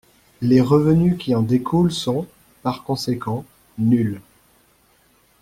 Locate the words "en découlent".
1.35-1.91